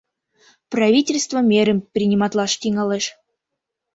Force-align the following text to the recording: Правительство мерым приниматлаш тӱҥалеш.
Правительство 0.71 1.37
мерым 1.51 1.79
приниматлаш 1.93 2.51
тӱҥалеш. 2.61 3.05